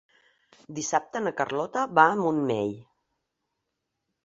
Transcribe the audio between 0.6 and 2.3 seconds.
Dissabte na Carlota va al